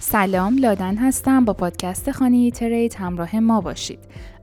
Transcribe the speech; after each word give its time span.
سلام 0.00 0.58
لادن 0.58 0.96
هستم 0.96 1.44
با 1.44 1.52
پادکست 1.52 2.10
خانه 2.10 2.50
trade 2.50 2.94
همراه 2.94 3.36
ما 3.36 3.60
باشید. 3.60 3.98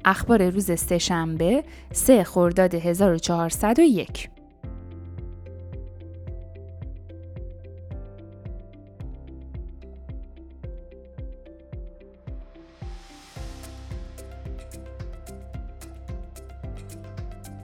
اخبار 0.06 0.50
روز 0.50 0.80
سهشنبه 0.80 1.64
3 1.92 2.24
خرداد 2.24 2.76
1401 2.76 4.35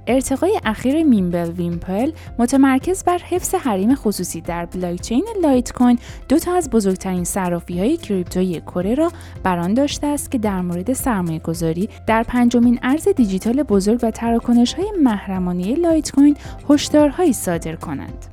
ارتقای 0.08 0.60
اخیر 0.66 1.04
MimbleWimble 1.04 2.12
متمرکز 2.40 3.04
بر 3.04 3.18
حفظ 3.18 3.56
حریم 3.56 3.96
خصوصی 3.96 4.42
در 4.42 4.66
بلاکچین 4.66 5.26
لایت 5.44 5.74
کوین 5.74 6.00
دو 6.30 6.40
تا 6.40 6.54
از 6.54 6.70
بزرگترین 6.70 7.24
صرافی 7.24 7.80
های 7.80 7.98
crypto 7.98 8.53
ی 8.53 8.62
کره 8.62 8.96
را 8.96 9.12
بر 9.44 9.59
آن 9.59 9.74
داشته 9.74 10.08
است 10.08 10.32
که 10.32 10.38
در 10.38 10.62
مورد 10.62 10.94
سرمایه 10.94 11.40
گذاری 11.40 11.90
در 12.08 12.24
پنجمین 12.24 12.80
ارز 12.84 13.08
دیجیتال 13.08 13.64
بزرگ 13.64 14.00
و 14.04 14.12
تراکنش 14.12 14.74
های 14.74 14.92
محرمانه 15.04 15.76
لایت 15.76 16.12
کوین 16.12 16.38
هشدارهایی 16.70 17.34
صادر 17.34 17.76
کنند. 17.76 18.31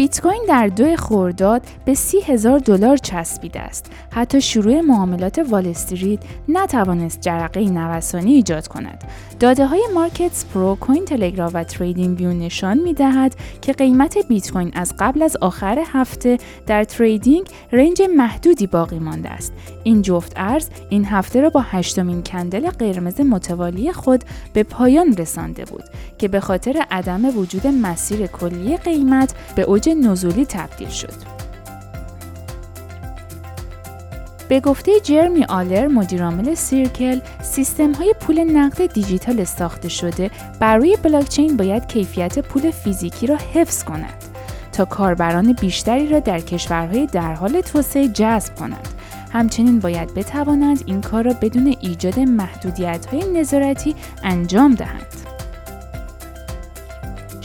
بیت 0.00 0.20
کوین 0.20 0.44
در 0.48 0.66
دو 0.66 0.96
خرداد 0.96 1.62
به 1.84 1.94
سی 1.94 2.20
هزار 2.20 2.58
دلار 2.58 2.96
چسبیده 2.96 3.60
است. 3.60 3.92
حتی 4.10 4.40
شروع 4.40 4.80
معاملات 4.80 5.38
وال 5.38 5.66
استریت 5.66 6.18
نتوانست 6.48 7.20
جرقه 7.20 7.60
نوسانی 7.60 8.32
ایجاد 8.32 8.68
کند. 8.68 9.04
داده 9.40 9.66
های 9.66 9.82
Markets 9.94 10.44
Pro، 10.44 10.76
Cointelegraph 10.80 11.50
و 11.54 11.64
TradingView 11.64 12.32
نشان 12.32 12.78
می 12.78 12.94
دهد 12.94 13.34
که 13.60 13.72
قیمت 13.72 14.18
بیت 14.28 14.50
کوین 14.50 14.70
از 14.74 14.94
قبل 14.98 15.22
از 15.22 15.36
آخر 15.36 15.84
هفته 15.92 16.38
در 16.66 16.84
trading 16.84 17.46
range 17.72 18.02
محدودی 18.16 18.66
باقی 18.66 18.98
مانده 18.98 19.28
است. 19.28 19.52
این 19.84 20.02
جفت 20.02 20.32
ارز 20.36 20.68
این 20.90 21.04
هفته 21.04 21.40
را 21.40 21.50
با 21.50 21.60
هشتمین 21.60 22.22
candle 22.22 22.70
قرمز 22.70 23.20
متوالی 23.20 23.92
خود 23.92 24.24
به 24.52 24.62
پایان 24.62 25.16
رسانده 25.16 25.64
بود 25.64 25.84
که 26.18 26.28
به 26.28 26.40
خاطر 26.40 26.84
عدم 26.90 27.38
وجود 27.38 27.66
مسیر 27.66 28.26
کلی 28.26 28.76
قیمت 28.76 29.34
به 29.56 29.62
اوج 29.62 29.89
نزولی 29.94 30.46
تبدیل 30.46 30.88
شد. 30.88 31.40
به 34.48 34.60
گفته 34.60 35.00
جرمی 35.00 35.44
آلر 35.44 35.86
مدیرعامل 35.86 36.54
Circle 36.54 37.20
سیستم 37.42 37.92
های 37.92 38.14
پول 38.20 38.40
نقد 38.40 38.92
دیجیتال 38.92 39.44
ساخته 39.44 39.88
شده. 39.88 40.30
بر 40.60 40.76
روی 40.76 40.96
بلاکچین 41.02 41.56
باید 41.56 41.86
کیفیت 41.86 42.38
پول 42.38 42.70
فیزیکی 42.70 43.26
را 43.26 43.36
حفظ 43.54 43.84
کند 43.84 44.24
تا 44.72 44.84
کاربران 44.84 45.52
بیشتری 45.52 46.08
را 46.08 46.20
در 46.20 46.40
کشورهای 46.40 47.06
در 47.06 47.34
حال 47.34 47.60
توسعه 47.60 48.08
جذب 48.08 48.54
کنند. 48.54 48.88
همچنین 49.32 49.78
باید 49.78 50.14
بتوانند 50.14 50.82
این 50.86 51.00
کار 51.00 51.24
را 51.24 51.34
بدون 51.40 51.76
ایجاد 51.80 52.18
محدودیت 52.18 53.06
های 53.06 53.40
نظارتی 53.40 53.94
انجام 54.22 54.74
دهند. 54.74 55.29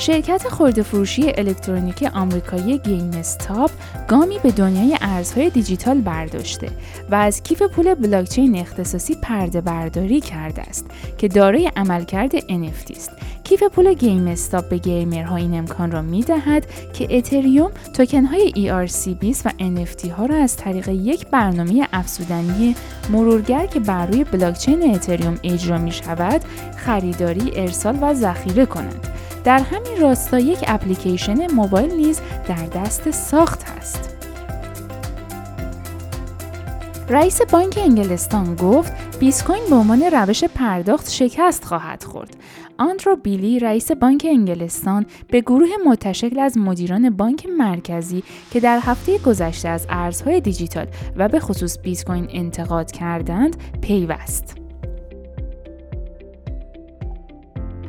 شرکت 0.06 0.48
خورده 0.48 0.84
فروشی 0.84 1.32
الکترونیکی 1.38 2.08
آمریکایی 2.08 2.78
گیم 2.78 3.10
استاپ 3.10 3.72
گامی 4.08 4.40
به 4.40 4.52
دنیای 4.52 4.98
ارزهای 5.02 5.50
دیجیتال 5.50 6.02
برداشته 6.02 6.68
و 7.12 7.16
از 7.16 7.44
کیف 7.44 7.62
پول 7.62 7.94
بلاکچین 7.94 8.56
اختصاصی 8.60 9.16
پرده 9.16 9.62
برداری 9.62 10.22
کرده 10.22 10.62
است 10.62 10.86
که 11.18 11.28
دارای 11.28 11.72
عملکرد 11.76 12.40
NFT 12.40 12.92
است. 12.92 13.12
کیف 13.44 13.64
پول 13.64 13.94
گیم 13.94 14.28
استاپ 14.28 14.70
به 14.70 14.78
گیمرها 14.78 15.36
این 15.36 15.54
امکان 15.54 15.92
را 15.92 16.02
می 16.02 16.22
دهد 16.22 16.66
که 16.94 17.18
اتریوم 17.18 17.72
توکن 17.94 18.26
های 18.26 18.52
ERC20 18.52 19.46
و 19.46 19.50
NFT 19.50 20.10
ها 20.10 20.26
را 20.26 20.36
از 20.36 20.58
طریق 20.58 20.88
یک 20.90 21.28
برنامه 21.28 21.88
افزودنی 21.94 22.76
مرورگر 23.10 23.66
که 23.66 23.80
بر 23.80 24.06
روی 24.06 24.24
بلاکچین 24.24 24.96
اتریوم 24.96 25.40
اجرا 25.44 25.78
می 25.78 25.92
شود 25.92 26.42
خریداری، 26.78 27.52
ارسال 27.56 27.98
و 28.02 28.14
ذخیره 28.14 28.66
کنند. 28.66 29.08
در 29.46 29.60
همین 29.60 30.02
راستا 30.02 30.40
یک 30.40 30.64
اپلیکیشن 30.68 31.52
موبایل 31.52 31.94
نیز 31.94 32.22
در 32.48 32.66
دست 32.66 33.12
ساخت 33.12 33.64
است. 33.78 34.16
رئیس 37.10 37.42
بانک 37.42 37.80
انگلستان 37.84 38.56
گفت 38.56 38.94
بیت 39.20 39.44
کوین 39.44 39.64
به 39.70 39.76
عنوان 39.76 40.02
روش 40.02 40.44
پرداخت 40.44 41.10
شکست 41.10 41.66
خواهد 41.66 42.04
خورد. 42.04 42.38
آندرو 42.78 43.16
بیلی 43.16 43.60
رئیس 43.60 43.92
بانک 43.92 44.28
انگلستان 44.30 45.06
به 45.28 45.42
گروه 45.42 45.70
متشکل 45.86 46.40
از 46.40 46.58
مدیران 46.58 47.10
بانک 47.10 47.46
مرکزی 47.58 48.24
که 48.52 48.60
در 48.60 48.80
هفته 48.82 49.18
گذشته 49.18 49.70
از 49.70 49.86
ارزهای 49.90 50.42
دیجیتال 50.42 50.88
و 51.16 51.30
به 51.30 51.40
خصوص 51.40 51.78
بیت 51.80 52.06
کوین 52.06 52.28
انتقاد 52.32 52.92
کردند 52.92 53.56
پیوست. 53.82 54.65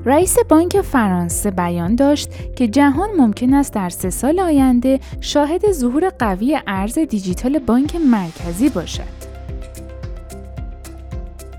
رئیس 0.07 0.37
بانک 0.49 0.81
فرانسه 0.81 1.51
بیان 1.51 1.95
داشت 1.95 2.55
که 2.57 2.69
جهان 2.69 3.09
ممکن 3.19 3.55
است 3.55 3.73
در 3.73 3.89
سه 3.89 4.11
سال 4.11 4.41
آینده 4.41 5.01
شاهد 5.21 5.73
ظهور 5.73 6.09
قوی 6.19 6.59
ارز 6.67 6.99
دیجیتال 6.99 7.59
بانک 7.59 7.97
مرکزی 7.97 8.69
باشد. 8.69 9.17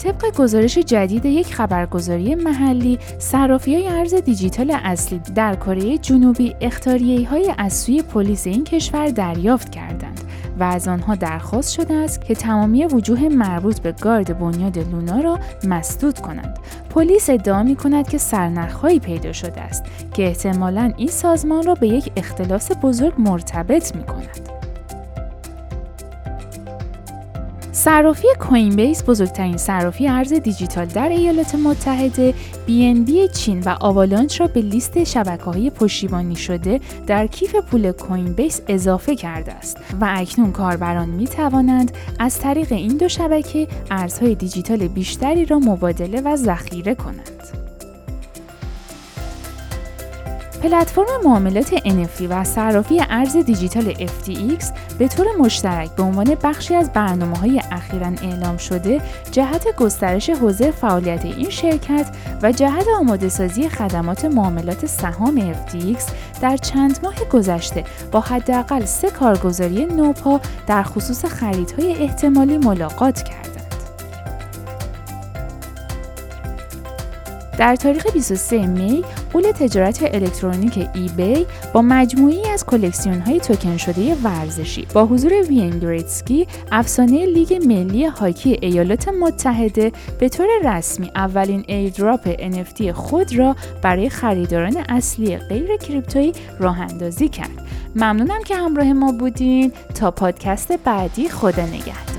طبق 0.03 0.35
گزارش 0.35 0.77
جدید 0.77 1.25
یک 1.25 1.55
خبرگزاری 1.55 2.35
محلی، 2.35 2.99
صرافی 3.19 3.75
های 3.75 3.87
ارز 3.87 4.13
دیجیتال 4.13 4.71
اصلی 4.83 5.21
در 5.35 5.55
کره 5.55 5.97
جنوبی 5.97 6.55
اختاریه 6.61 7.29
های 7.29 7.53
از 7.57 7.73
سوی 7.73 8.01
پلیس 8.01 8.47
این 8.47 8.63
کشور 8.63 9.07
دریافت 9.07 9.71
کردند 9.71 10.16
و 10.59 10.63
از 10.63 10.87
آنها 10.87 11.15
درخواست 11.15 11.73
شده 11.73 11.93
است 11.93 12.25
که 12.25 12.35
تمامی 12.35 12.85
وجوه 12.85 13.29
مربوط 13.29 13.79
به 13.79 13.91
گارد 13.91 14.39
بنیاد 14.39 14.77
لونا 14.77 15.19
را 15.19 15.39
مسدود 15.63 16.19
کنند. 16.19 16.59
پلیس 16.89 17.29
ادعا 17.29 17.63
می 17.63 17.75
کند 17.75 18.09
که 18.09 18.17
سرنخهایی 18.17 18.99
پیدا 18.99 19.33
شده 19.33 19.61
است 19.61 19.83
که 20.13 20.23
احتمالا 20.23 20.93
این 20.97 21.07
سازمان 21.07 21.63
را 21.63 21.73
به 21.73 21.87
یک 21.87 22.11
اختلاس 22.15 22.71
بزرگ 22.83 23.13
مرتبط 23.17 23.95
می 23.95 24.03
کند. 24.03 24.56
صرافی 27.87 28.27
کوین 28.39 28.75
بیس 28.75 29.03
بزرگترین 29.03 29.57
صرافی 29.57 30.07
ارز 30.07 30.33
دیجیتال 30.33 30.85
در 30.85 31.09
ایالات 31.09 31.55
متحده 31.55 32.33
BNB 32.67 33.31
چین 33.33 33.63
و 33.65 33.75
آوالانچ 33.79 34.41
را 34.41 34.47
به 34.47 34.61
لیست 34.61 35.03
شبکه 35.03 35.43
های 35.43 35.69
پشتیبانی 35.69 36.35
شده 36.35 36.79
در 37.07 37.27
کیف 37.27 37.55
پول 37.55 37.91
کوین 37.91 38.33
بیس 38.33 38.61
اضافه 38.67 39.15
کرده 39.15 39.53
است 39.53 39.77
و 40.01 40.07
اکنون 40.09 40.51
کاربران 40.51 41.09
می 41.09 41.27
توانند 41.27 41.91
از 42.19 42.39
طریق 42.39 42.71
این 42.71 42.97
دو 42.97 43.09
شبکه 43.09 43.67
ارزهای 43.91 44.35
دیجیتال 44.35 44.87
بیشتری 44.87 45.45
را 45.45 45.59
مبادله 45.59 46.21
و 46.21 46.35
ذخیره 46.35 46.95
کنند. 46.95 47.36
پلتفرم 50.63 51.05
معاملات 51.23 51.77
NFT 51.77 52.21
و 52.29 52.43
صرافی 52.43 53.01
ارز 53.09 53.37
دیجیتال 53.37 53.93
FTX 53.93 54.65
به 54.99 55.07
طور 55.07 55.25
مشترک 55.39 55.91
به 55.91 56.03
عنوان 56.03 56.35
بخشی 56.43 56.75
از 56.75 56.93
برنامه 56.93 57.37
های 57.37 57.61
اخیرا 57.71 58.11
اعلام 58.21 58.57
شده 58.57 59.01
جهت 59.31 59.75
گسترش 59.75 60.29
حوزه 60.29 60.71
فعالیت 60.71 61.25
این 61.25 61.49
شرکت 61.49 62.07
و 62.41 62.51
جهت 62.51 62.85
آماده 62.99 63.29
سازی 63.29 63.69
خدمات 63.69 64.25
معاملات 64.25 64.85
سهام 64.85 65.53
FTX 65.53 66.01
در 66.41 66.57
چند 66.57 66.99
ماه 67.03 67.15
گذشته 67.31 67.83
با 68.11 68.19
حداقل 68.19 68.85
سه 68.85 69.09
کارگزاری 69.09 69.85
نوپا 69.85 70.41
در 70.67 70.83
خصوص 70.83 71.25
خریدهای 71.25 71.93
احتمالی 71.93 72.57
ملاقات 72.57 73.23
کرد. 73.23 73.56
در 77.57 77.75
تاریخ 77.75 78.13
23 78.13 78.67
می 78.67 79.03
قول 79.33 79.51
تجارت 79.51 80.03
الکترونیک 80.03 80.79
بی 80.79 81.45
با 81.73 81.81
مجموعی 81.81 82.45
از 82.45 82.65
کلکسیون 82.65 83.19
های 83.19 83.39
توکن 83.39 83.77
شده 83.77 84.15
ورزشی. 84.23 84.87
با 84.93 85.05
حضور 85.05 85.33
وین 85.47 85.79
گرتزکی 85.79 86.47
افسانه 86.71 87.25
لیگ 87.25 87.53
ملی 87.53 88.05
هاکی 88.05 88.57
ایالات 88.61 89.07
متحده 89.07 89.91
به 90.19 90.29
طور 90.29 90.47
رسمی 90.63 91.11
اولین 91.15 91.63
airdrop 91.67 92.51
NFT 92.51 92.81
خود 92.81 93.37
را 93.37 93.55
برای 93.81 94.09
خریداران 94.09 94.77
اصلی 94.89 95.37
غیر 95.37 95.77
crypto 95.77 96.19
یی 96.19 96.33
راه 96.59 96.81
اندازی 96.81 97.29
کرد. 97.29 97.67
ممنونم 97.95 98.43
که 98.43 98.55
همراه 98.55 98.93
ما 98.93 99.11
بودین. 99.11 99.71
تا 99.95 100.11
پادکست 100.11 100.71
بعدی 100.71 101.29
خدا 101.29 101.65
نگهدار. 101.65 102.16